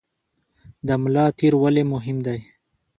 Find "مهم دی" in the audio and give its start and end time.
1.93-2.39